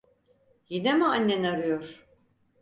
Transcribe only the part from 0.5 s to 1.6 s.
Yine mi annen